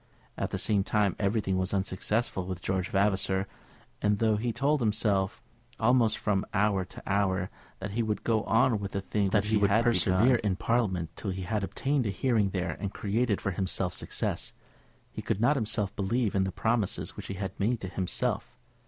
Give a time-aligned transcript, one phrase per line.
[0.35, 3.45] At the present time everything was unsuccessful with George Vavasor;
[4.01, 5.43] and though he told himself,
[5.79, 9.59] almost from hour to hour, that he would go on with the thing which he
[9.59, 9.85] had begun, that he would
[10.15, 14.53] persevere in Parliament till he had obtained a hearing there and created for himself success,
[15.11, 18.57] he could not himself believe in the promises which he had made to himself.